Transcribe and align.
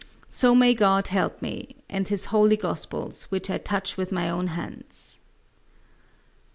So 0.29 0.55
may 0.55 0.73
God 0.73 1.09
help 1.09 1.43
me, 1.43 1.75
and 1.87 2.07
his 2.07 2.25
Holy 2.33 2.57
Gospels 2.57 3.25
which 3.25 3.51
I 3.51 3.59
touch 3.59 3.97
with 3.97 4.11
my 4.11 4.31
own 4.31 4.47
hands. 4.47 5.19